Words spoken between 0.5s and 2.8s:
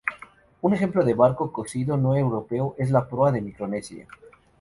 Un ejemplo de barco cosido no europeo